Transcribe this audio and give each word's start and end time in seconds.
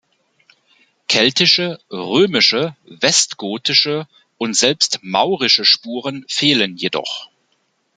Keltische, 1.07 1.79
römische, 1.91 2.75
westgotische 2.87 4.07
und 4.39 4.55
selbst 4.55 4.97
maurische 5.03 5.63
Spuren 5.63 6.25
fehlen 6.27 6.75
jedoch. 6.75 7.29